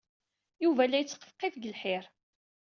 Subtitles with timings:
[0.63, 2.03] Yuba la yetteqfifi seg lḥir.